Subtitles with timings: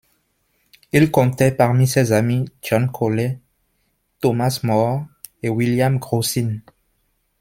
[0.93, 3.39] Il comptait parmi ses amis John Colet,
[4.19, 5.05] Thomas More
[5.43, 6.57] et William Grocyn.